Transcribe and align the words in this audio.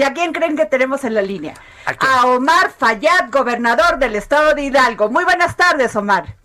¿Y 0.00 0.02
a 0.02 0.14
quién 0.14 0.32
creen 0.32 0.56
que 0.56 0.64
tenemos 0.64 1.04
en 1.04 1.12
la 1.12 1.20
línea? 1.20 1.52
¿A 1.84 2.24
Omar 2.24 2.70
Fayad, 2.70 3.28
gobernador 3.30 3.98
del 3.98 4.16
estado 4.16 4.54
de 4.54 4.62
Hidalgo. 4.62 5.10
Muy 5.10 5.24
buenas 5.24 5.54
tardes, 5.58 5.94
Omar. 5.94 6.36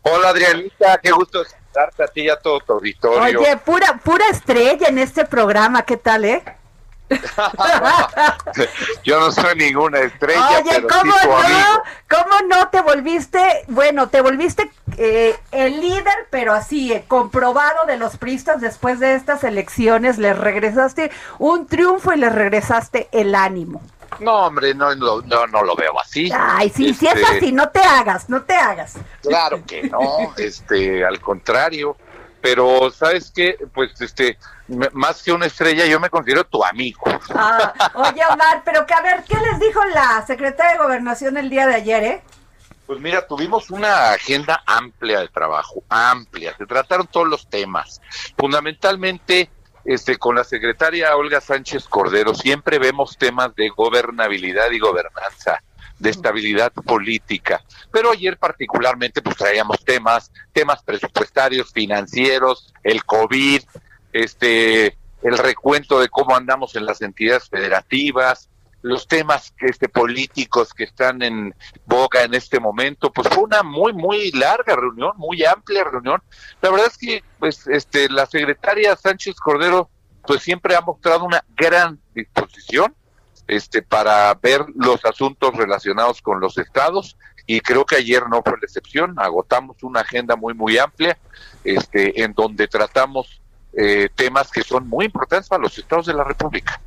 Hola 0.00 0.30
Adrianita, 0.30 0.96
qué 0.96 1.10
gusto 1.10 1.44
saludarte 1.44 2.04
a 2.04 2.06
ti 2.06 2.22
y 2.22 2.30
a 2.30 2.36
todo 2.36 2.60
tu 2.60 2.72
auditorio. 2.72 3.38
Oye, 3.38 3.54
pura, 3.58 4.00
pura 4.02 4.24
estrella 4.30 4.88
en 4.88 4.96
este 4.96 5.26
programa, 5.26 5.82
¿qué 5.82 5.98
tal, 5.98 6.24
eh? 6.24 6.42
Yo 9.04 9.20
no 9.20 9.30
soy 9.30 9.56
ninguna 9.56 10.00
estrella, 10.00 10.60
Oye, 10.62 10.70
pero 10.76 10.88
¿cómo 10.88 11.12
sí 11.12 11.18
tu 11.20 11.28
no? 11.28 11.36
amigo. 11.36 11.82
¿Cómo 12.08 12.48
no 12.48 12.68
te 12.70 12.80
volviste, 12.80 13.64
bueno, 13.68 14.08
te 14.08 14.22
volviste 14.22 14.70
eh, 14.98 15.36
el 15.50 15.80
líder, 15.80 16.14
pero 16.30 16.52
así, 16.52 16.92
eh, 16.92 17.04
comprobado 17.06 17.86
de 17.86 17.96
los 17.96 18.16
pristas 18.16 18.60
después 18.60 19.00
de 19.00 19.14
estas 19.14 19.44
elecciones? 19.44 20.18
Les 20.18 20.36
regresaste 20.36 21.10
un 21.38 21.66
triunfo 21.66 22.12
y 22.12 22.18
les 22.18 22.34
regresaste 22.34 23.08
el 23.12 23.34
ánimo. 23.34 23.82
No, 24.20 24.46
hombre, 24.46 24.74
no, 24.74 24.94
no, 24.94 25.20
no, 25.22 25.46
no 25.46 25.62
lo 25.62 25.74
veo 25.74 25.98
así. 26.00 26.30
Ay, 26.34 26.70
sí, 26.70 26.94
si 26.94 27.06
es 27.06 27.16
Este, 27.16 27.36
así, 27.36 27.52
no 27.52 27.70
te 27.70 27.80
hagas, 27.80 28.28
no 28.28 28.42
te 28.42 28.54
hagas. 28.54 28.94
Claro 29.22 29.64
que 29.66 29.84
no, 29.84 30.34
este, 30.36 31.04
al 31.04 31.20
contrario. 31.20 31.96
Pero, 32.40 32.90
¿sabes 32.90 33.30
qué? 33.30 33.56
Pues, 33.72 33.98
este, 34.00 34.36
más 34.92 35.22
que 35.22 35.32
una 35.32 35.46
estrella, 35.46 35.86
yo 35.86 36.00
me 36.00 36.10
considero 36.10 36.42
tu 36.44 36.64
amigo. 36.64 37.02
Ah, 37.34 37.72
oye, 37.94 38.20
Omar, 38.32 38.62
pero 38.64 38.84
que 38.84 38.94
a 38.94 39.00
ver, 39.00 39.22
¿qué 39.22 39.36
les 39.38 39.60
dijo 39.60 39.80
la 39.94 40.24
secretaria 40.26 40.72
de 40.72 40.78
Gobernación 40.78 41.36
el 41.36 41.48
día 41.48 41.68
de 41.68 41.76
ayer, 41.76 42.02
eh? 42.02 42.22
Pues 42.86 43.00
mira, 43.00 43.26
tuvimos 43.26 43.70
una 43.70 44.10
agenda 44.12 44.62
amplia 44.66 45.20
de 45.20 45.28
trabajo, 45.28 45.84
amplia. 45.88 46.54
Se 46.56 46.66
trataron 46.66 47.06
todos 47.06 47.28
los 47.28 47.48
temas. 47.48 48.00
Fundamentalmente, 48.36 49.50
este, 49.84 50.16
con 50.16 50.34
la 50.34 50.44
secretaria 50.44 51.16
Olga 51.16 51.40
Sánchez 51.40 51.84
Cordero, 51.88 52.34
siempre 52.34 52.78
vemos 52.78 53.16
temas 53.16 53.54
de 53.54 53.68
gobernabilidad 53.68 54.70
y 54.72 54.78
gobernanza, 54.78 55.62
de 55.98 56.10
estabilidad 56.10 56.72
política. 56.72 57.62
Pero 57.92 58.10
ayer 58.10 58.36
particularmente, 58.36 59.22
pues 59.22 59.36
traíamos 59.36 59.84
temas, 59.84 60.32
temas 60.52 60.82
presupuestarios, 60.82 61.72
financieros, 61.72 62.74
el 62.82 63.04
COVID, 63.04 63.62
este, 64.12 64.98
el 65.22 65.38
recuento 65.38 66.00
de 66.00 66.08
cómo 66.08 66.34
andamos 66.34 66.74
en 66.74 66.84
las 66.84 67.00
entidades 67.00 67.48
federativas, 67.48 68.48
los 68.82 69.06
temas 69.06 69.54
este, 69.60 69.88
políticos 69.88 70.74
que 70.74 70.84
están 70.84 71.22
en 71.22 71.54
boga 71.86 72.22
en 72.24 72.34
este 72.34 72.60
momento, 72.60 73.12
pues 73.12 73.28
fue 73.28 73.44
una 73.44 73.62
muy, 73.62 73.92
muy 73.92 74.30
larga 74.32 74.76
reunión, 74.76 75.12
muy 75.16 75.44
amplia 75.44 75.84
reunión. 75.84 76.20
La 76.60 76.70
verdad 76.70 76.88
es 76.88 76.98
que 76.98 77.24
pues 77.38 77.66
este, 77.68 78.08
la 78.08 78.26
secretaria 78.26 78.96
Sánchez 78.96 79.36
Cordero 79.36 79.88
pues 80.26 80.42
siempre 80.42 80.74
ha 80.74 80.80
mostrado 80.80 81.24
una 81.24 81.44
gran 81.56 82.00
disposición 82.14 82.94
este, 83.46 83.82
para 83.82 84.34
ver 84.34 84.64
los 84.74 85.04
asuntos 85.04 85.54
relacionados 85.56 86.20
con 86.20 86.40
los 86.40 86.58
estados 86.58 87.16
y 87.46 87.60
creo 87.60 87.84
que 87.84 87.96
ayer 87.96 88.28
no 88.28 88.42
fue 88.42 88.52
la 88.52 88.64
excepción, 88.64 89.14
agotamos 89.18 89.82
una 89.82 90.00
agenda 90.00 90.36
muy, 90.36 90.54
muy 90.54 90.78
amplia 90.78 91.18
este, 91.64 92.22
en 92.22 92.32
donde 92.34 92.68
tratamos 92.68 93.40
eh, 93.74 94.08
temas 94.14 94.50
que 94.50 94.62
son 94.62 94.88
muy 94.88 95.06
importantes 95.06 95.48
para 95.48 95.62
los 95.62 95.76
estados 95.78 96.06
de 96.06 96.14
la 96.14 96.24
República. 96.24 96.80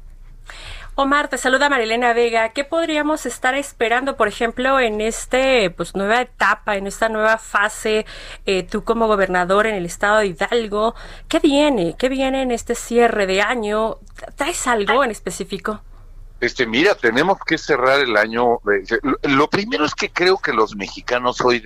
Omar, 0.98 1.28
te 1.28 1.38
saluda 1.38 1.68
Marilena 1.68 2.14
Vega. 2.14 2.50
¿Qué 2.54 2.64
podríamos 2.64 3.26
estar 3.26 3.54
esperando, 3.54 4.16
por 4.16 4.30
ejemplo, 4.30 4.80
en 4.80 5.02
este 5.02 5.70
pues 5.70 5.94
nueva 5.94 6.22
etapa, 6.22 6.78
en 6.78 6.88
esta 6.88 7.10
nueva 7.10 7.38
fase, 7.38 8.06
eh, 8.46 8.64
tú 8.64 8.86
como 8.86 9.08
gobernador 9.08 9.68
en 9.68 9.76
el 9.76 9.86
estado 9.86 10.20
de 10.20 10.28
Hidalgo? 10.28 10.96
¿Qué 11.28 11.40
viene? 11.40 11.96
¿Qué 12.00 12.08
viene 12.08 12.44
en 12.44 12.52
este 12.52 12.76
cierre 12.76 13.28
de 13.28 13.42
año? 13.42 13.98
¿Traes 14.38 14.68
algo 14.68 15.04
en 15.04 15.12
específico? 15.12 15.82
Este, 16.40 16.66
mira, 16.66 16.96
tenemos 16.96 17.40
que 17.46 17.58
cerrar 17.58 18.00
el 18.00 18.16
año. 18.16 18.60
eh, 18.72 19.00
lo- 19.24 19.50
primero 19.50 19.84
es 19.84 19.96
que 19.96 20.10
creo 20.12 20.38
que 20.38 20.54
los 20.54 20.78
mexicanos 20.78 21.42
hoy 21.42 21.60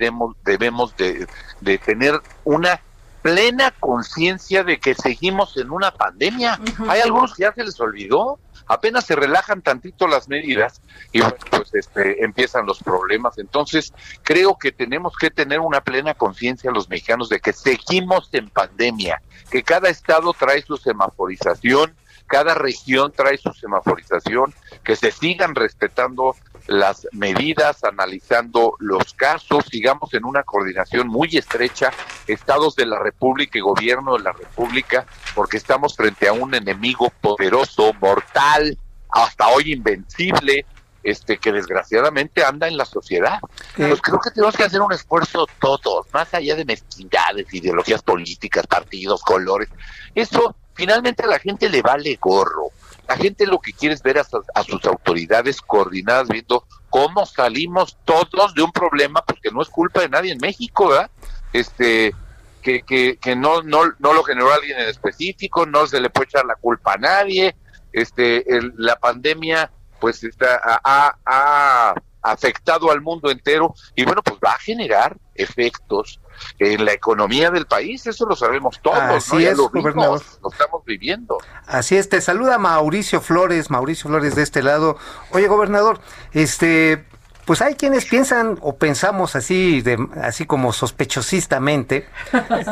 debemos 0.44 0.96
de, 0.96 1.28
de 1.60 1.78
tener 1.78 2.20
una 2.42 2.80
plena 3.22 3.70
conciencia 3.78 4.64
de 4.64 4.80
que 4.80 4.94
seguimos 4.94 5.56
en 5.56 5.70
una 5.70 5.92
pandemia. 5.92 6.58
Hay 6.88 7.00
algunos 7.00 7.34
que 7.34 7.42
ya 7.42 7.52
se 7.52 7.62
les 7.62 7.78
olvidó, 7.78 8.38
apenas 8.70 9.04
se 9.04 9.16
relajan 9.16 9.62
tantito 9.62 10.06
las 10.06 10.28
medidas 10.28 10.80
y 11.10 11.20
bueno, 11.20 11.34
pues 11.50 11.74
este, 11.74 12.24
empiezan 12.24 12.66
los 12.66 12.80
problemas. 12.80 13.36
Entonces, 13.38 13.92
creo 14.22 14.56
que 14.56 14.70
tenemos 14.70 15.16
que 15.16 15.28
tener 15.28 15.58
una 15.58 15.80
plena 15.80 16.14
conciencia 16.14 16.70
los 16.70 16.88
mexicanos 16.88 17.28
de 17.28 17.40
que 17.40 17.52
seguimos 17.52 18.28
en 18.32 18.48
pandemia, 18.48 19.20
que 19.50 19.64
cada 19.64 19.88
estado 19.88 20.32
trae 20.34 20.62
su 20.62 20.76
semaforización, 20.76 21.96
cada 22.28 22.54
región 22.54 23.12
trae 23.12 23.38
su 23.38 23.52
semaforización, 23.52 24.54
que 24.84 24.94
se 24.94 25.10
sigan 25.10 25.56
respetando 25.56 26.36
las 26.66 27.06
medidas, 27.12 27.84
analizando 27.84 28.74
los 28.78 29.14
casos, 29.14 29.64
sigamos 29.70 30.12
en 30.14 30.24
una 30.24 30.42
coordinación 30.42 31.08
muy 31.08 31.36
estrecha, 31.36 31.92
estados 32.26 32.76
de 32.76 32.86
la 32.86 32.98
República 32.98 33.58
y 33.58 33.62
gobierno 33.62 34.16
de 34.16 34.24
la 34.24 34.32
República, 34.32 35.06
porque 35.34 35.56
estamos 35.56 35.96
frente 35.96 36.28
a 36.28 36.32
un 36.32 36.54
enemigo 36.54 37.10
poderoso, 37.20 37.92
mortal, 38.00 38.78
hasta 39.10 39.48
hoy 39.48 39.72
invencible, 39.72 40.64
este 41.02 41.38
que 41.38 41.52
desgraciadamente 41.52 42.44
anda 42.44 42.68
en 42.68 42.76
la 42.76 42.84
sociedad. 42.84 43.40
Pues 43.76 44.00
creo 44.00 44.20
que 44.20 44.30
tenemos 44.30 44.56
que 44.56 44.64
hacer 44.64 44.80
un 44.80 44.92
esfuerzo 44.92 45.46
todos, 45.60 46.06
más 46.12 46.32
allá 46.34 46.54
de 46.56 46.64
mezquindades, 46.64 47.52
ideologías 47.52 48.02
políticas, 48.02 48.66
partidos, 48.66 49.22
colores. 49.22 49.68
Eso 50.14 50.54
finalmente 50.74 51.24
a 51.24 51.26
la 51.26 51.38
gente 51.38 51.68
le 51.68 51.82
vale 51.82 52.18
gorro. 52.20 52.70
La 53.10 53.16
gente 53.16 53.44
lo 53.44 53.58
que 53.58 53.72
quiere 53.72 53.92
es 53.96 54.02
ver 54.04 54.18
a, 54.18 54.24
a 54.54 54.62
sus 54.62 54.84
autoridades 54.84 55.60
coordinadas 55.60 56.28
viendo 56.28 56.64
cómo 56.90 57.26
salimos 57.26 57.98
todos 58.04 58.54
de 58.54 58.62
un 58.62 58.70
problema, 58.70 59.20
porque 59.26 59.50
no 59.50 59.62
es 59.62 59.68
culpa 59.68 60.00
de 60.02 60.08
nadie 60.08 60.30
en 60.30 60.38
México, 60.38 60.90
¿verdad? 60.90 61.10
Este, 61.52 62.14
que, 62.62 63.18
no, 63.36 63.62
no, 63.62 63.80
no 63.98 64.12
lo 64.12 64.22
generó 64.22 64.52
alguien 64.52 64.78
en 64.78 64.88
específico, 64.88 65.66
no 65.66 65.88
se 65.88 66.00
le 66.00 66.08
puede 66.08 66.26
echar 66.26 66.44
la 66.44 66.54
culpa 66.54 66.92
a 66.92 66.98
nadie. 66.98 67.56
Este, 67.92 68.56
el- 68.56 68.72
la 68.76 68.94
pandemia, 68.94 69.72
pues, 69.98 70.22
está, 70.22 70.60
ha- 70.64 71.16
ha 71.26 71.94
afectado 72.22 72.90
al 72.90 73.00
mundo 73.00 73.30
entero 73.30 73.74
y 73.94 74.04
bueno, 74.04 74.22
pues 74.22 74.38
va 74.44 74.52
a 74.52 74.58
generar 74.58 75.16
efectos 75.34 76.20
en 76.58 76.84
la 76.84 76.92
economía 76.92 77.50
del 77.50 77.66
país, 77.66 78.06
eso 78.06 78.26
lo 78.26 78.36
sabemos 78.36 78.80
todos, 78.82 78.98
Así 78.98 79.34
¿no? 79.34 79.40
Ya 79.40 79.50
es, 79.50 79.58
lo 79.58 79.68
vimos, 79.70 79.92
gobernador. 79.92 80.22
lo 80.42 80.50
estamos 80.50 80.84
viviendo. 80.84 81.38
Así 81.66 81.96
es, 81.96 82.08
te 82.08 82.20
saluda 82.20 82.58
Mauricio 82.58 83.20
Flores, 83.20 83.70
Mauricio 83.70 84.08
Flores 84.08 84.34
de 84.36 84.42
este 84.42 84.62
lado. 84.62 84.96
Oye, 85.32 85.48
gobernador, 85.48 86.00
este, 86.32 87.04
pues 87.44 87.62
hay 87.62 87.74
quienes 87.74 88.04
piensan 88.06 88.58
o 88.60 88.76
pensamos 88.76 89.34
así, 89.36 89.80
de, 89.80 89.98
así 90.22 90.46
como 90.46 90.72
sospechosistamente, 90.72 92.06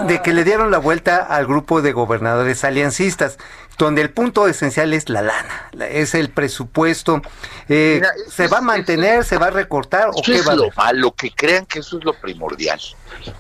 de 0.07 0.23
que 0.23 0.33
le 0.33 0.45
dieron 0.45 0.71
la 0.71 0.79
vuelta 0.79 1.17
al 1.19 1.47
grupo 1.47 1.83
de 1.83 1.93
gobernadores 1.93 2.65
aliancistas, 2.65 3.39
donde 3.77 4.03
el 4.03 4.11
punto 4.11 4.49
esencial 4.49 4.93
es 4.93 5.09
la 5.09 5.23
lana, 5.23 5.69
la- 5.73 5.89
es 5.89 6.15
el 6.15 6.31
presupuesto. 6.31 7.23
Eh, 7.69 8.01
Mira, 8.01 8.13
¿Se 8.31 8.45
es- 8.47 8.53
va 8.53 8.59
a 8.59 8.63
mantener, 8.63 9.25
se 9.25 9.39
va 9.39 9.47
a 9.47 9.51
recortar 9.51 10.09
o 10.13 10.23
qué 10.25 10.37
es 10.37 10.49
va 10.49 10.53
a 10.53 10.57
lo 10.57 10.71
malo, 10.77 11.13
que 11.13 11.31
crean 11.33 11.65
que 11.67 11.79
eso 11.81 11.99
es 11.99 12.05
lo 12.05 12.13
primordial. 12.15 12.81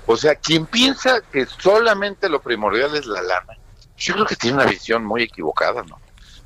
O 0.06 0.16
sea, 0.16 0.34
quien 0.36 0.66
piensa 0.66 1.20
que 1.32 1.46
solamente 1.46 2.28
lo 2.28 2.40
primordial 2.40 2.94
es 2.96 3.06
la 3.06 3.22
lana, 3.22 3.54
yo 3.96 4.14
creo 4.14 4.26
que 4.26 4.36
tiene 4.36 4.56
una 4.58 4.66
visión 4.66 5.04
muy 5.04 5.24
equivocada, 5.24 5.82
¿no? 5.82 5.98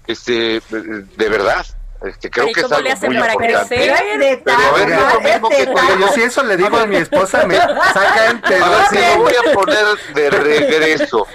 Este, 0.06 0.60
de 0.70 1.28
verdad, 1.28 1.64
este, 2.04 2.30
creo 2.30 2.48
¿Y 2.48 2.52
que 2.52 2.60
es 2.60 2.66
algo 2.72 2.80
le 2.80 2.92
hacen 2.92 3.12
muy 3.12 3.20
para 3.20 3.32
importante. 3.34 3.74
crecer? 3.76 4.18
De 4.18 4.42
Pero 4.44 4.76
es 4.78 4.88
lo 5.14 5.20
mismo 5.20 5.48
que 5.48 5.66
yo 6.00 6.08
si 6.12 6.22
eso 6.22 6.42
le 6.42 6.56
digo 6.56 6.76
a 6.76 6.86
mi 6.86 6.96
esposa, 6.96 7.46
me 7.46 7.56
sacan 7.56 8.42
pero 8.46 8.64
A 8.64 8.68
ver, 8.70 8.80
así, 8.80 8.96
te 8.96 9.14
lo 9.16 9.22
voy 9.22 9.32
a 9.34 9.52
poner 9.54 9.84
de 10.14 10.30
regreso. 10.30 11.26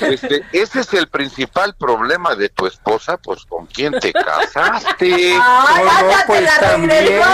Este, 0.00 0.44
ese 0.52 0.80
es 0.80 0.92
el 0.94 1.08
principal 1.08 1.74
problema 1.74 2.34
de 2.34 2.48
tu 2.48 2.66
esposa, 2.66 3.16
pues 3.16 3.44
con 3.46 3.66
quién 3.66 3.98
te 3.98 4.12
casaste. 4.12 5.06
Ay, 5.42 5.84
No, 5.84 6.02
no, 6.02 6.14
pues 6.26 6.42
la 6.42 6.58
también. 6.58 6.90
regresó. 6.90 7.28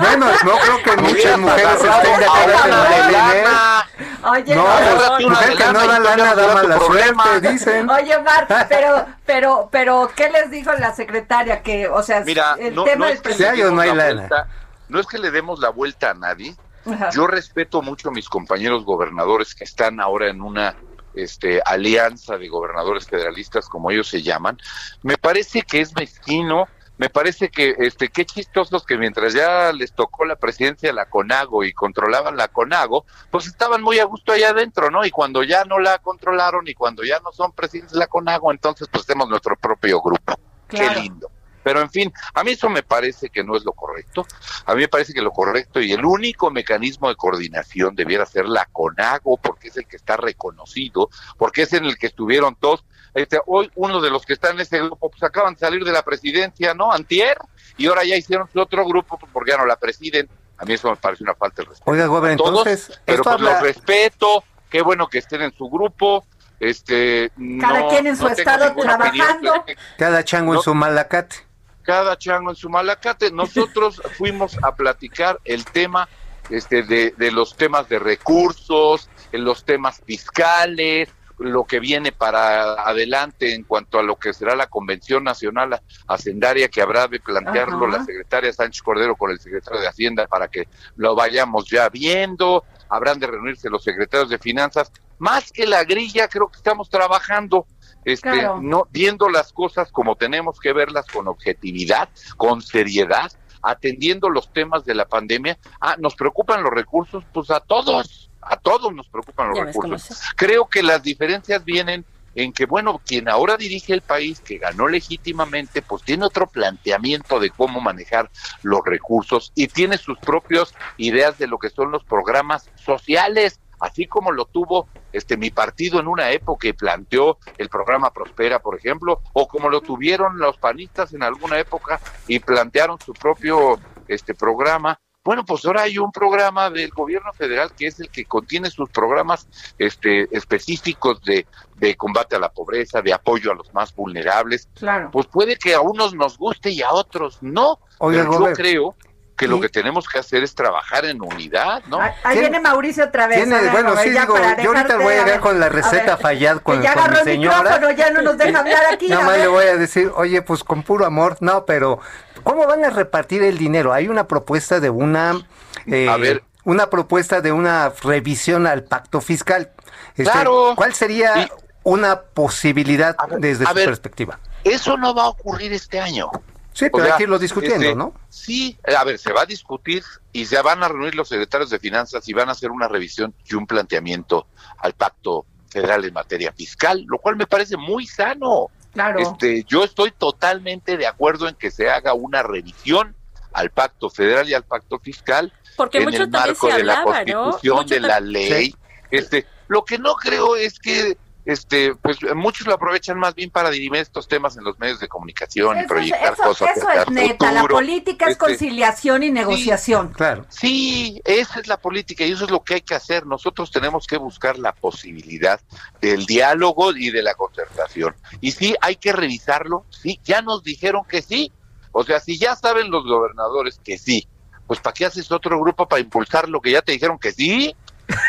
Bueno, 0.00 0.26
no 0.44 0.58
creo 0.58 0.82
que 0.82 0.96
muchas 1.02 1.38
mujeres 1.38 1.72
estén 1.74 2.18
de 2.20 2.24
acuerdo 2.26 2.56
ahora 2.58 2.60
con 2.60 3.12
la. 3.12 3.86
Oye, 4.24 4.54
No, 4.54 4.62
no, 4.64 5.16
pues, 5.16 5.28
mujer 5.28 5.56
que 5.56 5.64
no 5.72 5.86
da 5.86 5.98
lana 6.00 6.34
da 6.34 6.54
mala 6.54 6.78
suerte, 6.78 7.50
dicen. 7.52 7.88
Oye, 7.90 8.16
Omar, 8.16 8.46
pero, 8.68 9.06
pero, 9.26 9.68
pero, 9.70 10.10
¿qué 10.16 10.30
les 10.30 10.50
dijo 10.50 10.72
la 10.74 10.94
secretaria? 10.94 11.62
Que, 11.62 11.88
o 11.88 12.02
sea, 12.02 12.20
Mira, 12.20 12.56
el 12.58 12.74
no, 12.74 12.84
tema 12.84 12.96
no 12.96 13.04
del 13.06 13.14
es 13.16 13.20
que 13.22 13.28
le 13.30 13.34
Si 13.36 13.44
hay 13.44 13.62
o 13.62 13.64
demos 13.66 13.74
no 13.76 13.80
hay 13.82 13.88
la 13.88 13.94
lana. 13.94 14.14
vuelta- 14.28 14.48
no 14.88 15.00
es 15.00 15.06
que 15.06 15.18
le 15.18 15.30
demos 15.30 15.60
la 15.60 15.68
vuelta 15.70 16.10
a 16.10 16.14
nadie. 16.14 16.54
Ajá. 16.90 17.10
Yo 17.10 17.26
respeto 17.26 17.82
mucho 17.82 18.08
a 18.08 18.12
mis 18.12 18.28
compañeros 18.28 18.84
gobernadores 18.84 19.54
que 19.54 19.64
están 19.64 20.00
ahora 20.00 20.28
en 20.28 20.40
una 20.42 20.74
este, 21.14 21.60
alianza 21.64 22.38
de 22.38 22.48
gobernadores 22.48 23.06
federalistas, 23.06 23.68
como 23.68 23.90
ellos 23.90 24.08
se 24.08 24.22
llaman. 24.22 24.58
Me 25.02 25.16
parece 25.18 25.62
que 25.62 25.80
es 25.80 25.94
mezquino. 25.94 26.68
Me 27.00 27.08
parece 27.08 27.48
que, 27.48 27.76
este, 27.78 28.10
qué 28.10 28.26
chistosos 28.26 28.84
que 28.84 28.98
mientras 28.98 29.32
ya 29.32 29.72
les 29.72 29.94
tocó 29.94 30.26
la 30.26 30.36
presidencia 30.36 30.90
de 30.90 30.92
la 30.92 31.08
CONAGO 31.08 31.64
y 31.64 31.72
controlaban 31.72 32.36
la 32.36 32.48
CONAGO, 32.48 33.06
pues 33.30 33.46
estaban 33.46 33.82
muy 33.82 33.98
a 33.98 34.04
gusto 34.04 34.32
allá 34.32 34.50
adentro, 34.50 34.90
¿no? 34.90 35.02
Y 35.06 35.10
cuando 35.10 35.42
ya 35.42 35.64
no 35.64 35.78
la 35.78 35.96
controlaron 36.00 36.68
y 36.68 36.74
cuando 36.74 37.02
ya 37.02 37.18
no 37.20 37.32
son 37.32 37.52
presidentes 37.52 37.94
de 37.94 38.00
la 38.00 38.06
CONAGO, 38.06 38.52
entonces 38.52 38.86
pues 38.92 39.06
tenemos 39.06 39.30
nuestro 39.30 39.56
propio 39.56 40.02
grupo. 40.02 40.38
Claro. 40.66 40.94
Qué 40.94 41.00
lindo. 41.00 41.30
Pero 41.62 41.80
en 41.80 41.88
fin, 41.88 42.12
a 42.34 42.44
mí 42.44 42.50
eso 42.50 42.68
me 42.68 42.82
parece 42.82 43.30
que 43.30 43.44
no 43.44 43.56
es 43.56 43.64
lo 43.64 43.72
correcto. 43.72 44.26
A 44.66 44.74
mí 44.74 44.82
me 44.82 44.88
parece 44.88 45.14
que 45.14 45.22
lo 45.22 45.30
correcto 45.30 45.80
y 45.80 45.92
el 45.92 46.04
único 46.04 46.50
mecanismo 46.50 47.08
de 47.08 47.16
coordinación 47.16 47.94
debiera 47.94 48.26
ser 48.26 48.46
la 48.46 48.66
CONAGO, 48.66 49.38
porque 49.38 49.68
es 49.68 49.76
el 49.78 49.86
que 49.86 49.96
está 49.96 50.18
reconocido, 50.18 51.08
porque 51.38 51.62
es 51.62 51.72
en 51.72 51.86
el 51.86 51.96
que 51.96 52.08
estuvieron 52.08 52.56
todos. 52.56 52.84
Este, 53.14 53.40
hoy 53.46 53.70
uno 53.74 54.00
de 54.00 54.10
los 54.10 54.24
que 54.24 54.32
está 54.34 54.50
en 54.50 54.60
ese 54.60 54.78
grupo, 54.78 55.10
pues 55.10 55.22
acaban 55.22 55.54
de 55.54 55.60
salir 55.60 55.84
de 55.84 55.92
la 55.92 56.02
presidencia, 56.02 56.74
¿no? 56.74 56.92
Antier, 56.92 57.36
y 57.76 57.86
ahora 57.86 58.04
ya 58.04 58.16
hicieron 58.16 58.48
su 58.52 58.60
otro 58.60 58.86
grupo 58.86 59.18
pues, 59.18 59.30
porque 59.32 59.50
ya 59.52 59.56
no 59.58 59.66
la 59.66 59.76
presiden. 59.76 60.28
A 60.58 60.64
mí 60.64 60.74
eso 60.74 60.90
me 60.90 60.96
parece 60.96 61.22
una 61.24 61.34
falta 61.34 61.62
de 61.62 61.68
respeto. 61.70 61.90
Oiga, 61.90 62.06
Gober, 62.06 62.32
a 62.32 62.36
todos, 62.36 62.66
entonces, 62.66 63.00
pero 63.04 63.22
pues 63.22 63.34
habla... 63.34 63.52
los 63.54 63.62
respeto, 63.62 64.44
qué 64.68 64.82
bueno 64.82 65.08
que 65.08 65.18
estén 65.18 65.42
en 65.42 65.52
su 65.56 65.68
grupo. 65.68 66.24
Este, 66.60 67.32
Cada 67.60 67.80
no- 67.80 67.88
quien 67.88 68.06
en 68.06 68.16
su 68.16 68.24
no 68.24 68.30
estado 68.30 68.66
opinión. 68.72 68.86
trabajando. 68.98 69.64
Cada 69.98 70.22
chango 70.24 70.54
en 70.54 70.60
su 70.60 70.74
malacate. 70.74 71.36
cada 71.82 72.16
chango 72.18 72.50
en 72.50 72.56
su 72.56 72.68
malacate. 72.68 73.32
Nosotros 73.32 74.02
fuimos 74.18 74.56
a 74.62 74.74
platicar 74.74 75.40
el 75.44 75.64
tema 75.64 76.06
este, 76.50 76.82
de, 76.82 77.14
de 77.16 77.32
los 77.32 77.56
temas 77.56 77.88
de 77.88 77.98
recursos, 77.98 79.08
en 79.32 79.44
los 79.44 79.64
temas 79.64 80.02
fiscales, 80.04 81.08
lo 81.40 81.64
que 81.64 81.80
viene 81.80 82.12
para 82.12 82.74
adelante 82.86 83.54
en 83.54 83.64
cuanto 83.64 83.98
a 83.98 84.02
lo 84.02 84.16
que 84.16 84.32
será 84.34 84.54
la 84.54 84.66
Convención 84.66 85.24
Nacional 85.24 85.80
Hacendaria 86.06 86.68
que 86.68 86.82
habrá 86.82 87.08
de 87.08 87.18
plantearlo 87.18 87.86
Ajá. 87.86 87.98
la 87.98 88.04
secretaria 88.04 88.52
Sánchez 88.52 88.82
Cordero 88.82 89.16
con 89.16 89.30
el 89.30 89.40
secretario 89.40 89.80
de 89.80 89.88
Hacienda 89.88 90.26
para 90.26 90.48
que 90.48 90.68
lo 90.96 91.14
vayamos 91.14 91.68
ya 91.68 91.88
viendo, 91.88 92.64
habrán 92.90 93.18
de 93.18 93.26
reunirse 93.26 93.70
los 93.70 93.82
secretarios 93.82 94.28
de 94.28 94.38
Finanzas. 94.38 94.92
Más 95.18 95.50
que 95.50 95.66
la 95.66 95.84
grilla, 95.84 96.28
creo 96.28 96.48
que 96.48 96.58
estamos 96.58 96.88
trabajando 96.90 97.66
este, 98.04 98.30
Claro. 98.30 98.60
no 98.62 98.86
viendo 98.90 99.28
las 99.28 99.52
cosas 99.52 99.90
como 99.92 100.16
tenemos 100.16 100.58
que 100.60 100.72
verlas 100.72 101.06
con 101.06 101.28
objetividad, 101.28 102.08
con 102.36 102.62
seriedad, 102.62 103.30
atendiendo 103.62 104.30
los 104.30 104.52
temas 104.52 104.84
de 104.84 104.94
la 104.94 105.06
pandemia. 105.06 105.58
Ah, 105.80 105.96
nos 105.98 106.14
preocupan 106.14 106.62
los 106.62 106.72
recursos, 106.72 107.24
pues 107.32 107.50
a 107.50 107.60
todos, 107.60 108.29
a 108.42 108.56
todos 108.56 108.92
nos 108.94 109.08
preocupan 109.08 109.48
los 109.48 109.58
Ya 109.58 109.64
recursos. 109.64 110.20
Creo 110.36 110.66
que 110.66 110.82
las 110.82 111.02
diferencias 111.02 111.64
vienen 111.64 112.04
en 112.34 112.52
que, 112.52 112.66
bueno, 112.66 113.00
quien 113.04 113.28
ahora 113.28 113.56
dirige 113.56 113.92
el 113.92 114.02
país, 114.02 114.40
que 114.40 114.58
ganó 114.58 114.88
legítimamente, 114.88 115.82
pues 115.82 116.02
tiene 116.02 116.26
otro 116.26 116.46
planteamiento 116.46 117.40
de 117.40 117.50
cómo 117.50 117.80
manejar 117.80 118.30
los 118.62 118.80
recursos 118.84 119.52
y 119.54 119.66
tiene 119.68 119.98
sus 119.98 120.18
propias 120.18 120.74
ideas 120.96 121.38
de 121.38 121.46
lo 121.46 121.58
que 121.58 121.70
son 121.70 121.90
los 121.90 122.04
programas 122.04 122.70
sociales, 122.76 123.60
así 123.80 124.06
como 124.06 124.30
lo 124.30 124.44
tuvo 124.44 124.88
este 125.12 125.36
mi 125.36 125.50
partido 125.50 125.98
en 125.98 126.06
una 126.06 126.30
época 126.30 126.68
y 126.68 126.72
planteó 126.72 127.38
el 127.58 127.68
programa 127.68 128.12
Prospera, 128.12 128.60
por 128.60 128.76
ejemplo, 128.76 129.22
o 129.32 129.48
como 129.48 129.68
lo 129.68 129.80
tuvieron 129.80 130.38
los 130.38 130.56
panistas 130.58 131.12
en 131.14 131.22
alguna 131.22 131.58
época 131.58 132.00
y 132.28 132.38
plantearon 132.38 132.98
su 133.00 133.12
propio 133.12 133.80
este 134.06 134.34
programa. 134.34 135.00
Bueno, 135.22 135.44
pues 135.44 135.66
ahora 135.66 135.82
hay 135.82 135.98
un 135.98 136.10
programa 136.10 136.70
del 136.70 136.90
gobierno 136.90 137.32
federal 137.34 137.72
que 137.76 137.86
es 137.86 138.00
el 138.00 138.08
que 138.08 138.24
contiene 138.24 138.70
sus 138.70 138.88
programas 138.88 139.46
este 139.78 140.34
específicos 140.34 141.22
de, 141.22 141.46
de 141.76 141.94
combate 141.94 142.36
a 142.36 142.38
la 142.38 142.50
pobreza, 142.50 143.02
de 143.02 143.12
apoyo 143.12 143.52
a 143.52 143.54
los 143.54 143.72
más 143.74 143.94
vulnerables. 143.94 144.68
Claro. 144.74 145.10
Pues 145.12 145.26
puede 145.26 145.56
que 145.56 145.74
a 145.74 145.82
unos 145.82 146.14
nos 146.14 146.38
guste 146.38 146.70
y 146.70 146.80
a 146.80 146.92
otros 146.92 147.38
no. 147.42 147.80
Oiga, 147.98 148.26
pero 148.30 148.48
yo 148.48 148.52
creo 148.54 148.94
que 149.40 149.48
lo 149.48 149.58
que 149.58 149.70
tenemos 149.70 150.06
que 150.06 150.18
hacer 150.18 150.42
es 150.42 150.54
trabajar 150.54 151.06
en 151.06 151.22
unidad, 151.22 151.82
¿no? 151.86 151.98
Ahí- 151.98 152.10
Ahí 152.24 152.32
¿Quién- 152.36 152.40
viene 152.52 152.60
Mauricio 152.60 153.04
otra 153.06 153.26
vez. 153.26 153.38
Tiene- 153.38 153.56
A 153.56 153.60
ver, 153.62 153.70
bueno, 153.72 153.96
sí, 153.96 154.10
digo, 154.10 154.36
yo 154.62 154.68
ahorita 154.70 154.96
voy 154.98 155.06
a 155.06 155.10
llegar 155.10 155.24
ver, 155.26 155.40
con 155.40 155.58
la 155.58 155.68
receta 155.70 156.18
Fayad 156.18 156.58
con- 156.58 156.82
ya 156.82 156.92
con 156.92 157.02
mi 157.02 157.06
agarró 157.08 157.18
el 157.20 157.24
señora. 157.24 157.56
micrófono, 157.62 157.90
ya 157.92 158.10
no 158.10 158.20
nos 158.20 158.36
deja 158.36 158.58
hablar 158.60 158.82
aquí. 158.92 159.08
Nada 159.08 159.24
más 159.24 159.38
le 159.38 159.48
voy 159.48 159.64
a 159.64 159.76
decir, 159.78 160.12
oye, 160.14 160.42
pues 160.42 160.62
con 160.62 160.82
puro 160.82 161.06
amor, 161.06 161.38
no, 161.40 161.64
pero 161.64 162.00
¿cómo 162.42 162.66
van 162.66 162.84
a 162.84 162.90
repartir 162.90 163.42
el 163.42 163.56
dinero? 163.56 163.94
Hay 163.94 164.08
una 164.08 164.28
propuesta 164.28 164.78
de 164.78 164.90
una, 164.90 165.40
eh, 165.86 166.06
A 166.10 166.18
ver. 166.18 166.44
una 166.64 166.90
propuesta 166.90 167.40
de 167.40 167.50
una 167.52 167.90
revisión 168.02 168.66
al 168.66 168.84
pacto 168.84 169.22
fiscal. 169.22 169.70
Este, 170.16 170.24
Claro. 170.30 170.74
¿Cuál 170.76 170.92
sería 170.92 171.38
Y- 171.44 171.48
una 171.82 172.20
posibilidad 172.20 173.16
ver, 173.26 173.38
desde 173.40 173.64
su 173.64 173.72
ver. 173.72 173.86
perspectiva? 173.86 174.38
Eso 174.64 174.98
no 174.98 175.14
va 175.14 175.22
a 175.24 175.28
ocurrir 175.28 175.72
este 175.72 175.98
año. 175.98 176.30
Sí, 176.72 176.86
O 176.86 176.90
pero 176.92 177.04
sea, 177.04 177.14
hay 177.14 177.18
que 177.18 177.22
irlo 177.24 177.38
discutiendo, 177.38 177.84
este, 177.84 177.96
¿no? 177.96 178.14
Sí, 178.28 178.78
a 178.96 179.04
ver, 179.04 179.18
se 179.18 179.32
va 179.32 179.42
a 179.42 179.46
discutir 179.46 180.04
y 180.32 180.46
se 180.46 180.60
van 180.62 180.82
a 180.82 180.88
reunir 180.88 181.14
los 181.14 181.28
secretarios 181.28 181.70
de 181.70 181.78
finanzas 181.78 182.28
y 182.28 182.32
van 182.32 182.48
a 182.48 182.52
hacer 182.52 182.70
una 182.70 182.88
revisión 182.88 183.34
y 183.44 183.54
un 183.54 183.66
planteamiento 183.66 184.46
al 184.78 184.92
pacto 184.94 185.46
federal 185.68 186.04
en 186.04 186.14
materia 186.14 186.52
fiscal, 186.52 187.04
lo 187.08 187.18
cual 187.18 187.36
me 187.36 187.46
parece 187.46 187.76
muy 187.76 188.06
sano. 188.06 188.68
Claro. 188.92 189.20
Este, 189.20 189.64
yo 189.64 189.84
estoy 189.84 190.10
totalmente 190.12 190.96
de 190.96 191.06
acuerdo 191.06 191.48
en 191.48 191.54
que 191.54 191.70
se 191.70 191.90
haga 191.90 192.14
una 192.14 192.42
revisión 192.42 193.14
al 193.52 193.70
pacto 193.70 194.10
federal 194.10 194.48
y 194.48 194.54
al 194.54 194.64
pacto 194.64 194.98
fiscal 194.98 195.52
Porque 195.76 195.98
en 195.98 196.04
mucho 196.04 196.22
el 196.22 196.30
marco 196.30 196.68
se 196.68 196.76
de 196.76 196.84
la 196.84 197.00
hablaba, 197.00 197.24
¿no? 197.24 197.42
constitución, 197.50 197.86
de 197.86 198.00
la 198.00 198.20
ley. 198.20 198.74
Este, 199.10 199.46
lo 199.68 199.84
que 199.84 199.98
no 199.98 200.14
creo 200.14 200.56
es 200.56 200.78
que 200.78 201.16
este, 201.44 201.94
pues 201.96 202.18
muchos 202.34 202.66
lo 202.66 202.74
aprovechan 202.74 203.18
más 203.18 203.34
bien 203.34 203.50
para 203.50 203.70
dirimir 203.70 204.00
estos 204.02 204.28
temas 204.28 204.56
en 204.56 204.64
los 204.64 204.78
medios 204.78 205.00
de 205.00 205.08
comunicación 205.08 205.76
y 205.76 205.80
Eso, 205.80 205.88
proyectar 205.88 206.32
eso- 206.34 206.42
cosas 206.42 206.76
eso 206.76 206.90
es 206.90 207.10
neta. 207.10 207.50
La 207.52 207.60
futuro. 207.62 207.76
política 207.76 208.26
es 208.26 208.32
Este, 208.32 208.44
conciliación 208.46 209.22
y 209.22 209.30
negociación. 209.30 210.12
Claro. 210.12 210.44
Sí, 210.48 211.20
esa 211.24 211.60
es 211.60 211.66
la 211.66 211.78
política 211.78 212.24
y 212.24 212.32
eso 212.32 212.44
es 212.44 212.50
lo 212.50 212.62
que 212.62 212.74
hay 212.74 212.80
que 212.82 212.94
hacer. 212.94 213.26
Nosotros 213.26 213.70
tenemos 213.70 214.06
que 214.06 214.16
buscar 214.18 214.58
la 214.58 214.72
posibilidad 214.72 215.60
del 216.00 216.26
diálogo 216.26 216.94
y 216.94 217.10
de 217.10 217.22
la 217.22 217.34
concertación. 217.34 218.14
Y 218.40 218.52
sí, 218.52 218.74
hay 218.80 218.96
que 218.96 219.12
revisarlo. 219.12 219.84
Sí, 219.90 220.20
ya 220.24 220.42
nos 220.42 220.62
dijeron 220.62 221.02
que 221.08 221.22
sí. 221.22 221.50
O 221.92 222.04
sea, 222.04 222.20
si 222.20 222.38
ya 222.38 222.54
saben 222.54 222.90
los 222.90 223.04
gobernadores 223.04 223.80
que 223.82 223.98
sí, 223.98 224.28
pues 224.66 224.78
¿para 224.78 224.94
qué 224.94 225.06
haces 225.06 225.32
otro 225.32 225.58
grupo 225.60 225.88
para 225.88 226.00
impulsar 226.00 226.48
lo 226.48 226.60
que 226.60 226.70
ya 226.70 226.82
te 226.82 226.92
dijeron 226.92 227.18
que 227.18 227.32
sí? 227.32 227.74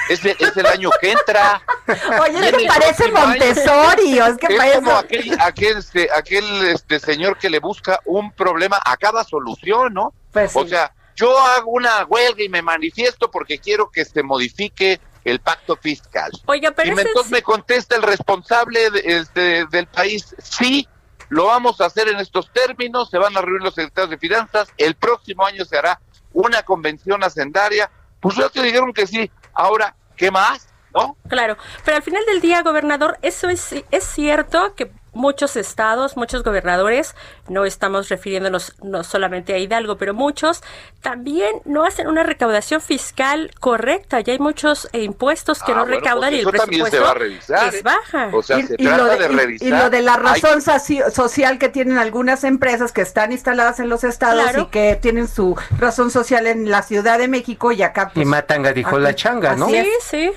Es, 0.10 0.24
el- 0.26 0.38
es 0.40 0.56
el 0.58 0.66
año 0.66 0.90
que 1.00 1.12
entra. 1.12 1.62
Oye, 2.22 2.40
es 2.50 2.52
que 2.58 2.68
parece. 2.68 3.12
Montessori, 3.12 4.20
es 4.20 4.38
que 4.38 4.48
Es 4.54 4.58
parece... 4.58 4.76
como 4.82 4.96
aquel, 4.98 5.38
aquel, 5.42 5.78
este, 5.78 6.10
aquel 6.16 6.66
este, 6.68 7.00
señor 7.00 7.38
que 7.38 7.50
le 7.50 7.60
busca 7.60 8.00
un 8.06 8.32
problema 8.32 8.80
a 8.84 8.98
cada 8.98 9.24
solución, 9.24 9.94
¿no? 9.94 10.14
Pues 10.32 10.56
O 10.56 10.64
sí. 10.64 10.70
sea, 10.70 10.94
yo 11.16 11.38
hago 11.38 11.72
una 11.72 12.06
huelga 12.06 12.44
y 12.44 12.50
me 12.50 12.62
manifiesto 12.62 13.30
porque 13.30 13.60
quiero 13.60 13.90
que 13.92 14.06
se 14.06 14.24
modifique 14.24 15.00
el 15.24 15.40
pacto 15.40 15.76
fiscal. 15.76 16.32
Oiga, 16.46 16.70
Y 16.70 16.74
pero 16.74 16.96
me- 16.96 17.02
ese 17.02 17.10
entonces 17.10 17.32
es- 17.32 17.38
me 17.38 17.42
contesta 17.44 17.96
el 17.96 18.02
responsable 18.02 18.90
de- 18.90 19.04
este, 19.20 19.66
del 19.68 19.88
país, 19.88 20.36
sí, 20.42 20.88
lo 21.30 21.46
vamos 21.46 21.80
a 21.80 21.86
hacer 21.86 22.08
en 22.08 22.20
estos 22.20 22.52
términos, 22.52 23.10
se 23.10 23.18
van 23.18 23.38
a 23.38 23.42
reunir 23.42 23.62
los 23.62 23.76
secretarios 23.76 24.10
de 24.10 24.18
finanzas, 24.18 24.70
el 24.78 24.96
próximo 24.96 25.46
año 25.46 25.64
se 25.66 25.78
hará 25.78 26.00
una 26.34 26.64
convención 26.64 27.24
hacendaria, 27.24 27.92
pues 28.20 28.36
ya 28.36 28.50
te 28.50 28.62
dijeron 28.64 28.92
que 28.94 29.06
sí, 29.06 29.30
ahora, 29.54 29.96
¿qué 30.16 30.32
más? 30.32 30.68
¿No? 30.94 31.16
Claro, 31.30 31.58
pero 31.86 31.98
al 31.98 32.04
final 32.04 32.24
del 32.26 32.42
día, 32.42 32.62
gobernador, 32.64 33.18
eso 33.22 33.48
es, 33.50 33.74
es 33.92 34.04
cierto 34.04 34.76
que 34.76 34.92
muchos 35.14 35.58
estados, 35.58 36.16
muchos 36.16 36.42
gobernadores, 36.42 37.16
no 37.50 37.66
estamos 37.66 38.08
refiriéndonos 38.08 38.76
no 38.82 39.04
solamente 39.04 39.54
a 39.54 39.58
Hidalgo, 39.58 39.98
pero 39.98 40.14
muchos, 40.14 40.64
también 41.02 41.52
no 41.66 41.84
hacen 41.86 42.08
una 42.08 42.24
recaudación 42.24 42.80
fiscal 42.80 43.52
correcta. 43.60 44.22
Ya 44.22 44.32
hay 44.32 44.40
muchos 44.40 44.88
eh, 44.94 45.04
impuestos 45.04 45.64
que 45.64 45.74
Ah, 45.74 45.76
no 45.76 45.82
bueno, 45.82 45.98
recaudan 46.00 46.30
pues 46.32 46.44
y 46.44 46.46
el 46.48 46.52
también 46.54 46.86
se 46.86 46.92
presupuesto 46.92 47.04
va 47.06 47.12
a 47.12 47.14
revisar, 47.14 47.68
es 47.68 47.76
¿eh? 47.76 47.82
baja. 47.84 48.30
O 48.34 48.42
sea, 48.42 48.60
y, 48.60 48.64
se 48.68 48.76
y 48.78 48.84
lo 48.86 48.96
trata 48.96 49.18
de, 49.18 49.28
revisar. 49.28 49.68
y 49.68 49.72
lo 49.72 49.90
de 49.90 50.02
la 50.02 50.16
razón 50.16 50.62
soci- 50.62 51.10
social 51.12 51.58
que 51.60 51.68
tienen 51.68 51.98
algunas 51.98 52.46
empresas 52.46 52.94
que 52.94 53.02
están 53.02 53.34
instaladas 53.34 53.82
en 53.82 53.90
los 53.90 54.06
estados 54.06 54.42
Claro. 54.44 54.62
y 54.62 54.66
que 54.68 54.98
tienen 55.02 55.28
su 55.28 55.58
razón 55.78 56.10
social 56.12 56.48
en 56.48 56.70
la 56.72 56.84
Ciudad 56.84 57.18
de 57.20 57.28
México 57.28 57.74
y 57.74 57.84
acá 57.84 58.12
Y 58.12 58.16
pues, 58.16 58.28
Matanga 58.28 58.72
dijo 58.72 58.96
aquí- 58.96 59.04
la 59.04 59.14
changa, 59.16 59.56
¿no? 59.58 59.68
Sí, 59.68 59.86
sí. 60.02 60.32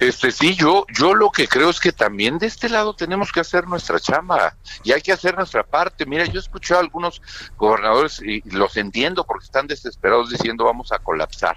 Este 0.00 0.30
sí, 0.30 0.54
yo, 0.54 0.86
yo 0.96 1.12
lo 1.14 1.30
que 1.32 1.48
creo 1.48 1.70
es 1.70 1.80
que 1.80 1.90
también 1.90 2.38
de 2.38 2.46
este 2.46 2.68
lado 2.68 2.94
tenemos 2.94 3.32
que 3.32 3.40
hacer 3.40 3.66
nuestra 3.66 3.98
chamba 3.98 4.54
y 4.84 4.92
hay 4.92 5.00
que 5.02 5.12
hacer 5.12 5.36
nuestra 5.36 5.64
parte. 5.64 6.06
Mira, 6.06 6.24
yo 6.26 6.38
escuché 6.38 6.74
a 6.74 6.78
algunos 6.78 7.20
gobernadores 7.56 8.20
y 8.22 8.40
los 8.50 8.76
entiendo 8.76 9.24
porque 9.24 9.46
están 9.46 9.66
desesperados 9.66 10.30
diciendo 10.30 10.64
vamos 10.64 10.92
a 10.92 10.98
colapsar. 11.00 11.56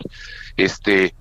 Este, 0.58 1.14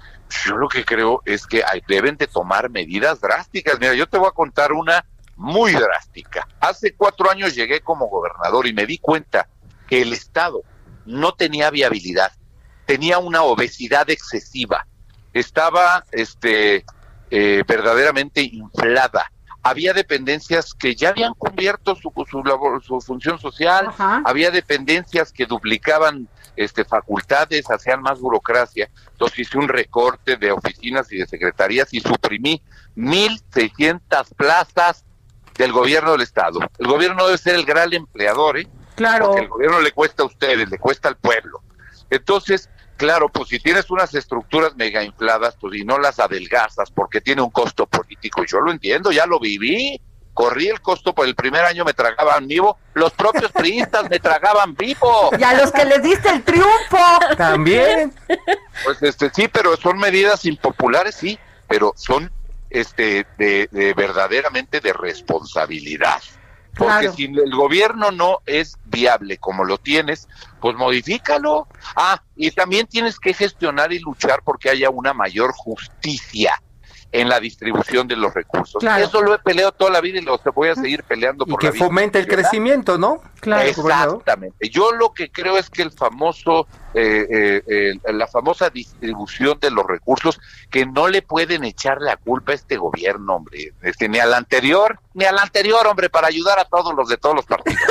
Yo 0.46 0.56
lo 0.56 0.68
que 0.68 0.84
creo 0.84 1.22
es 1.24 1.44
que 1.44 1.64
hay- 1.64 1.82
deben 1.88 2.16
de 2.16 2.28
tomar 2.28 2.70
medidas 2.70 3.20
drásticas. 3.20 3.80
Mira, 3.80 3.94
yo 3.94 4.08
te 4.08 4.16
voy 4.16 4.28
a 4.28 4.32
contar 4.32 4.72
una 4.72 5.04
muy 5.34 5.72
drástica. 5.72 6.46
Hace 6.60 6.94
cuatro 6.94 7.28
años 7.28 7.52
llegué 7.56 7.80
como 7.80 8.06
gobernador 8.06 8.68
y 8.68 8.72
me 8.72 8.86
di 8.86 8.98
cuenta 8.98 9.48
que 9.88 10.02
el 10.02 10.12
Estado 10.12 10.62
no 11.04 11.32
tenía 11.34 11.68
viabilidad, 11.70 12.30
tenía 12.86 13.18
una 13.18 13.42
obesidad 13.42 14.08
excesiva, 14.08 14.86
estaba 15.32 16.04
este, 16.12 16.84
eh, 17.30 17.62
verdaderamente 17.66 18.42
inflada. 18.42 19.30
Había 19.62 19.92
dependencias 19.92 20.72
que 20.72 20.94
ya 20.94 21.10
habían 21.10 21.34
cubierto 21.34 21.94
su, 21.94 22.10
su, 22.30 22.42
labor- 22.42 22.82
su 22.82 22.98
función 23.00 23.38
social, 23.38 23.88
Ajá. 23.88 24.22
había 24.24 24.50
dependencias 24.50 25.32
que 25.32 25.44
duplicaban 25.44 26.28
este, 26.56 26.84
facultades, 26.84 27.70
hacían 27.70 28.00
más 28.00 28.20
burocracia. 28.20 28.88
Entonces 29.12 29.40
hice 29.40 29.58
un 29.58 29.68
recorte 29.68 30.36
de 30.38 30.50
oficinas 30.50 31.12
y 31.12 31.18
de 31.18 31.26
secretarías 31.26 31.92
y 31.92 32.00
suprimí 32.00 32.62
1.600 32.96 34.34
plazas 34.34 35.04
del 35.56 35.72
gobierno 35.72 36.12
del 36.12 36.22
Estado. 36.22 36.60
El 36.78 36.86
gobierno 36.86 37.26
debe 37.26 37.38
ser 37.38 37.54
el 37.54 37.64
gran 37.64 37.92
empleador, 37.92 38.58
¿eh? 38.58 38.68
Claro. 38.94 39.26
Porque 39.26 39.42
el 39.42 39.48
gobierno 39.48 39.80
le 39.80 39.92
cuesta 39.92 40.22
a 40.22 40.26
ustedes, 40.26 40.70
le 40.70 40.78
cuesta 40.78 41.08
al 41.08 41.16
pueblo. 41.16 41.62
Entonces, 42.10 42.68
claro, 43.00 43.30
pues 43.30 43.48
si 43.48 43.58
tienes 43.58 43.90
unas 43.90 44.14
estructuras 44.14 44.76
mega 44.76 45.02
infladas, 45.02 45.56
pues 45.58 45.74
y 45.74 45.84
no 45.86 45.98
las 45.98 46.20
adelgazas 46.20 46.90
porque 46.90 47.22
tiene 47.22 47.40
un 47.40 47.48
costo 47.48 47.86
político, 47.86 48.44
y 48.44 48.46
yo 48.46 48.60
lo 48.60 48.70
entiendo, 48.70 49.10
ya 49.10 49.24
lo 49.24 49.40
viví, 49.40 49.98
corrí 50.34 50.68
el 50.68 50.82
costo 50.82 51.14
por 51.14 51.26
el 51.26 51.34
primer 51.34 51.64
año 51.64 51.82
me 51.86 51.94
tragaban 51.94 52.46
vivo, 52.46 52.76
los 52.92 53.10
propios 53.12 53.50
priistas 53.52 54.10
me 54.10 54.18
tragaban 54.18 54.74
vivo. 54.74 55.30
Y 55.38 55.42
a 55.42 55.54
los 55.54 55.72
que 55.72 55.86
les 55.86 56.02
diste 56.02 56.28
el 56.28 56.42
triunfo. 56.44 56.98
También. 57.38 58.12
Pues 58.84 59.02
este 59.02 59.30
sí, 59.30 59.48
pero 59.48 59.78
son 59.78 59.96
medidas 59.96 60.44
impopulares, 60.44 61.14
sí, 61.14 61.38
pero 61.66 61.94
son 61.96 62.30
este 62.68 63.26
de, 63.38 63.66
de 63.70 63.94
verdaderamente 63.94 64.80
de 64.80 64.92
responsabilidad. 64.92 66.20
Porque 66.76 66.92
Claro. 67.00 67.12
si 67.14 67.24
el 67.24 67.54
gobierno 67.54 68.10
no 68.10 68.38
es 68.46 68.76
viable 68.86 69.38
como 69.38 69.64
lo 69.64 69.78
tienes, 69.78 70.28
pues 70.60 70.76
modifícalo. 70.76 71.66
Ah, 71.96 72.22
y 72.36 72.50
también 72.52 72.86
tienes 72.86 73.18
que 73.18 73.34
gestionar 73.34 73.92
y 73.92 73.98
luchar 73.98 74.40
porque 74.44 74.70
haya 74.70 74.88
una 74.90 75.12
mayor 75.12 75.52
justicia 75.52 76.54
en 77.12 77.28
la 77.28 77.40
distribución 77.40 78.06
de 78.06 78.14
los 78.16 78.32
recursos. 78.32 78.78
Claro. 78.80 79.04
Eso 79.04 79.20
lo 79.20 79.34
he 79.34 79.38
peleado 79.38 79.72
toda 79.72 79.90
la 79.90 80.00
vida 80.00 80.18
y 80.18 80.22
lo 80.22 80.40
voy 80.54 80.68
a 80.68 80.76
seguir 80.76 81.02
peleando 81.02 81.44
Y 81.46 81.50
por 81.50 81.58
que 81.60 81.66
la 81.66 81.72
vida. 81.72 81.84
fomente 81.84 82.18
el 82.20 82.28
crecimiento, 82.28 82.98
¿no? 82.98 83.20
Claro. 83.40 83.68
Exactamente. 83.68 84.68
Yo 84.68 84.92
lo 84.92 85.12
que 85.12 85.30
creo 85.30 85.56
es 85.56 85.70
que 85.70 85.82
el 85.82 85.90
famoso, 85.90 86.66
eh, 86.92 87.26
eh, 87.30 87.62
eh, 87.66 88.12
la 88.12 88.26
famosa 88.26 88.68
distribución 88.70 89.58
de 89.60 89.70
los 89.70 89.86
recursos, 89.86 90.38
que 90.70 90.84
no 90.84 91.08
le 91.08 91.22
pueden 91.22 91.64
echar 91.64 92.00
la 92.00 92.16
culpa 92.16 92.52
a 92.52 92.54
este 92.54 92.76
gobierno, 92.76 93.36
hombre, 93.36 93.72
este, 93.82 94.08
ni 94.08 94.18
al 94.18 94.34
anterior, 94.34 95.00
ni 95.14 95.24
al 95.24 95.38
anterior, 95.38 95.86
hombre, 95.86 96.10
para 96.10 96.28
ayudar 96.28 96.58
a 96.58 96.64
todos 96.66 96.94
los 96.94 97.08
de 97.08 97.16
todos 97.16 97.34
los 97.34 97.46
partidos. 97.46 97.80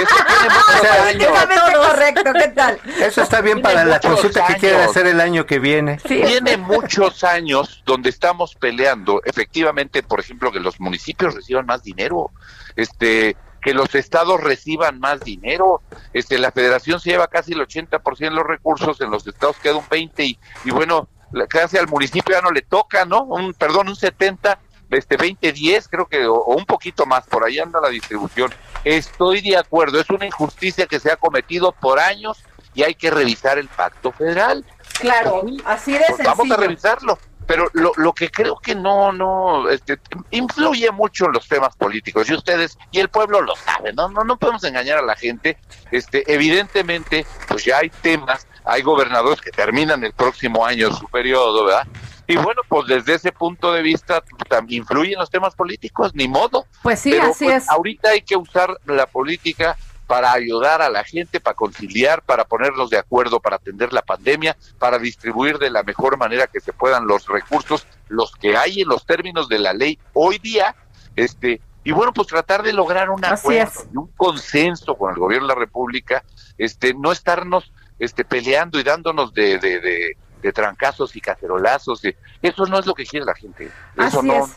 Eso 0.00 0.14
tiene 0.26 0.54
muchos 0.54 0.90
años. 0.90 1.88
Correcto, 1.88 2.32
¿qué 2.32 2.48
tal? 2.48 2.80
Eso 3.00 3.22
está 3.22 3.40
bien 3.40 3.56
Tiene 3.56 3.74
para 3.74 3.84
la 3.84 4.00
consulta 4.00 4.46
que 4.46 4.56
quieren 4.56 4.80
hacer 4.80 5.06
el 5.06 5.20
año 5.20 5.46
que 5.46 5.58
viene. 5.58 5.98
Sí. 6.06 6.22
Tiene 6.24 6.56
muchos 6.56 7.24
años 7.24 7.82
donde 7.84 8.10
estamos 8.10 8.54
peleando, 8.54 9.22
efectivamente, 9.24 10.02
por 10.02 10.20
ejemplo, 10.20 10.52
que 10.52 10.60
los 10.60 10.80
municipios 10.80 11.34
reciban 11.34 11.66
más 11.66 11.82
dinero, 11.82 12.30
este, 12.76 13.36
que 13.60 13.74
los 13.74 13.94
estados 13.94 14.40
reciban 14.40 15.00
más 15.00 15.20
dinero, 15.20 15.82
este, 16.12 16.38
la 16.38 16.50
federación 16.52 17.00
se 17.00 17.10
lleva 17.10 17.28
casi 17.28 17.52
el 17.52 17.60
80% 17.60 18.18
de 18.18 18.30
los 18.30 18.46
recursos, 18.46 19.00
en 19.00 19.10
los 19.10 19.26
estados 19.26 19.56
queda 19.56 19.76
un 19.76 19.88
20 19.90 20.24
y, 20.24 20.38
y 20.64 20.70
bueno, 20.70 21.08
casi 21.48 21.76
al 21.76 21.88
municipio 21.88 22.34
ya 22.34 22.42
no 22.42 22.50
le 22.50 22.62
toca, 22.62 23.04
¿no? 23.04 23.24
Un, 23.24 23.54
perdón, 23.54 23.88
un 23.88 23.96
70, 23.96 24.58
este 24.90 25.16
20, 25.16 25.52
10, 25.52 25.88
creo 25.88 26.06
que, 26.06 26.26
o, 26.26 26.34
o 26.34 26.56
un 26.56 26.66
poquito 26.66 27.06
más, 27.06 27.26
por 27.26 27.44
ahí 27.44 27.58
anda 27.58 27.80
la 27.80 27.88
distribución. 27.88 28.52
Estoy 28.84 29.40
de 29.40 29.56
acuerdo, 29.56 30.00
es 30.00 30.10
una 30.10 30.26
injusticia 30.26 30.86
que 30.86 30.98
se 30.98 31.12
ha 31.12 31.16
cometido 31.16 31.72
por 31.72 31.98
años 32.00 32.42
y 32.74 32.82
hay 32.82 32.94
que 32.94 33.10
revisar 33.10 33.58
el 33.58 33.68
pacto 33.68 34.12
federal 34.12 34.64
Claro, 35.00 35.42
así 35.64 35.92
de 35.92 36.04
pues 36.08 36.18
vamos 36.18 36.36
sencillo. 36.48 36.54
a 36.54 36.56
revisarlo. 36.58 37.18
Pero 37.50 37.68
lo, 37.72 37.90
lo 37.96 38.12
que 38.12 38.30
creo 38.30 38.60
que 38.62 38.76
no, 38.76 39.10
no, 39.10 39.68
este, 39.68 39.98
influye 40.30 40.88
mucho 40.92 41.26
en 41.26 41.32
los 41.32 41.48
temas 41.48 41.74
políticos 41.74 42.30
y 42.30 42.34
ustedes 42.34 42.78
y 42.92 43.00
el 43.00 43.08
pueblo 43.08 43.40
lo 43.40 43.56
sabe, 43.56 43.92
no, 43.92 44.08
no, 44.08 44.22
no 44.22 44.36
podemos 44.36 44.62
engañar 44.62 44.98
a 44.98 45.02
la 45.02 45.16
gente. 45.16 45.58
Este, 45.90 46.32
evidentemente, 46.32 47.26
pues 47.48 47.64
ya 47.64 47.78
hay 47.78 47.90
temas, 47.90 48.46
hay 48.64 48.82
gobernadores 48.82 49.40
que 49.40 49.50
terminan 49.50 50.04
el 50.04 50.12
próximo 50.12 50.64
año 50.64 50.94
su 50.94 51.08
periodo, 51.08 51.64
¿verdad? 51.64 51.88
Y 52.28 52.36
bueno, 52.36 52.62
pues 52.68 52.86
desde 52.86 53.14
ese 53.14 53.32
punto 53.32 53.72
de 53.72 53.82
vista 53.82 54.22
también 54.48 54.82
influyen 54.82 55.18
los 55.18 55.28
temas 55.28 55.56
políticos, 55.56 56.12
ni 56.14 56.28
modo. 56.28 56.66
Pues 56.84 57.00
sí, 57.00 57.10
Pero, 57.10 57.32
así 57.32 57.46
pues, 57.46 57.64
es. 57.64 57.68
Ahorita 57.68 58.10
hay 58.10 58.22
que 58.22 58.36
usar 58.36 58.78
la 58.86 59.06
política 59.06 59.76
para 60.10 60.32
ayudar 60.32 60.82
a 60.82 60.90
la 60.90 61.04
gente, 61.04 61.38
para 61.38 61.54
conciliar, 61.54 62.20
para 62.22 62.44
ponernos 62.44 62.90
de 62.90 62.98
acuerdo, 62.98 63.38
para 63.38 63.54
atender 63.54 63.92
la 63.92 64.02
pandemia, 64.02 64.56
para 64.76 64.98
distribuir 64.98 65.56
de 65.58 65.70
la 65.70 65.84
mejor 65.84 66.18
manera 66.18 66.48
que 66.48 66.58
se 66.58 66.72
puedan 66.72 67.06
los 67.06 67.28
recursos, 67.28 67.86
los 68.08 68.32
que 68.32 68.56
hay 68.56 68.80
en 68.80 68.88
los 68.88 69.06
términos 69.06 69.48
de 69.48 69.60
la 69.60 69.72
ley 69.72 70.00
hoy 70.12 70.38
día, 70.38 70.74
este, 71.14 71.60
y 71.84 71.92
bueno, 71.92 72.12
pues 72.12 72.26
tratar 72.26 72.64
de 72.64 72.72
lograr 72.72 73.08
un 73.08 73.24
acuerdo 73.24 73.84
y 73.94 73.96
un 73.98 74.08
consenso 74.16 74.96
con 74.96 75.12
el 75.12 75.16
gobierno 75.20 75.46
de 75.46 75.54
la 75.54 75.60
República, 75.60 76.24
este, 76.58 76.92
no 76.92 77.12
estarnos 77.12 77.72
este, 78.00 78.24
peleando 78.24 78.80
y 78.80 78.82
dándonos 78.82 79.32
de, 79.32 79.60
de, 79.60 79.78
de, 79.78 80.16
de 80.42 80.52
trancazos 80.52 81.14
y 81.14 81.20
cacerolazos. 81.20 82.02
eso 82.42 82.66
no 82.66 82.80
es 82.80 82.86
lo 82.86 82.94
que 82.94 83.06
quiere 83.06 83.26
la 83.26 83.36
gente. 83.36 83.70
Eso 83.96 84.18
Así 84.18 84.26
no, 84.26 84.44
es. 84.44 84.56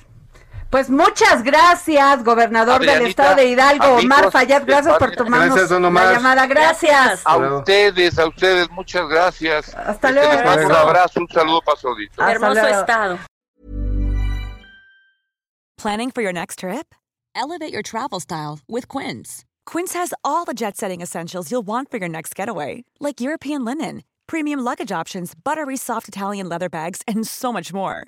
Pues 0.74 0.90
muchas 0.90 1.44
gracias, 1.44 2.24
gobernador 2.24 2.84
del 2.84 3.06
estado 3.06 3.36
de 3.36 3.46
Hidalgo, 3.46 3.84
amigos, 3.84 4.06
Omar 4.06 4.32
Fayad. 4.32 4.64
Gracias 4.66 4.98
por 4.98 5.10
padre. 5.10 5.16
tomarnos 5.18 5.50
Gracias, 5.50 5.70
don 5.70 5.94
la 5.94 6.14
llamada. 6.14 6.48
Gracias. 6.48 7.22
A 7.26 7.38
ustedes, 7.38 8.18
a 8.18 8.26
ustedes, 8.26 8.72
muchas 8.72 9.08
gracias. 9.08 9.72
Hasta 9.76 10.10
Este, 10.10 10.12
luego. 10.14 10.34
Les 10.34 10.44
mando 10.44 10.66
un 10.66 10.72
abrazo, 10.72 11.20
un 11.20 11.28
saludo 11.30 11.62
para 11.62 11.78
su 11.80 11.88
auditorio. 11.90 12.24
Hasta 12.26 12.32
Hermoso 12.32 12.62
luego. 12.62 12.80
estado. 12.80 13.20
Planning 15.78 16.10
for 16.10 16.24
your 16.24 16.34
next 16.34 16.58
trip? 16.58 16.96
Elevate 17.36 17.72
your 17.72 17.84
travel 17.84 18.20
style 18.20 18.58
with 18.68 18.88
Quince. 18.88 19.46
Quince 19.68 19.94
has 19.94 20.12
all 20.24 20.44
the 20.44 20.56
jet 20.56 20.76
setting 20.76 21.02
essentials 21.02 21.52
you'll 21.52 21.62
want 21.62 21.92
for 21.92 21.98
your 22.00 22.10
next 22.10 22.34
getaway, 22.36 22.84
like 23.00 23.22
European 23.22 23.64
linen, 23.64 24.02
premium 24.26 24.62
luggage 24.62 24.92
options, 24.92 25.36
buttery 25.36 25.78
soft 25.78 26.08
Italian 26.08 26.50
leather 26.50 26.68
bags, 26.68 27.04
and 27.08 27.28
so 27.28 27.54
much 27.54 27.72
more. 27.72 28.08